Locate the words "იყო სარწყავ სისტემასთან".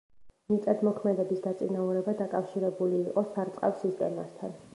3.05-4.59